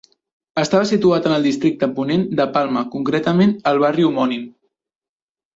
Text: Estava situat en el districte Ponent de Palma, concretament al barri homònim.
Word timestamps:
Estava 0.61 0.87
situat 0.91 1.27
en 1.31 1.35
el 1.35 1.45
districte 1.49 1.89
Ponent 1.99 2.25
de 2.41 2.47
Palma, 2.57 2.85
concretament 2.97 3.55
al 3.73 3.83
barri 3.85 4.09
homònim. 4.11 4.49